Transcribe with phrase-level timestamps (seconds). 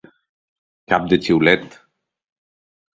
[0.93, 1.79] Cap de xiulet.